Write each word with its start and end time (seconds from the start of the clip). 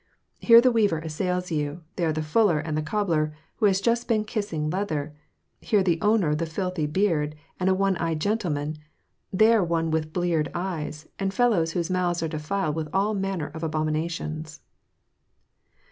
Here 0.39 0.61
the 0.61 0.71
weaver 0.71 0.97
assails 0.97 1.51
you, 1.51 1.83
there 1.95 2.11
the 2.11 2.23
fuller 2.23 2.57
and 2.57 2.75
the 2.75 2.81
cobbler, 2.81 3.33
who 3.57 3.67
has 3.67 3.79
just 3.79 4.07
been 4.07 4.23
kissing 4.25 4.71
leather; 4.71 5.13
here 5.59 5.83
the 5.83 6.01
owner 6.01 6.29
of 6.29 6.39
the 6.39 6.47
filthy 6.47 6.87
beard, 6.87 7.35
and 7.59 7.69
a 7.69 7.75
one 7.75 7.95
eyed 7.97 8.19
gentleman; 8.19 8.79
there 9.31 9.63
one 9.63 9.91
with 9.91 10.11
bleared 10.11 10.49
eyes, 10.55 11.07
and 11.19 11.31
fellows 11.35 11.73
whose 11.73 11.91
mouths 11.91 12.23
are 12.23 12.27
defiled 12.27 12.75
with 12.75 12.89
all 12.91 13.13
manner 13.13 13.51
of 13.53 13.61
abominations." 13.61 14.61